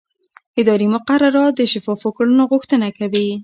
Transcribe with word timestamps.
اداري 0.61 0.87
مقررات 0.95 1.53
د 1.57 1.61
شفافو 1.71 2.09
کړنو 2.17 2.43
غوښتنه 2.51 2.87
کوي. 2.97 3.27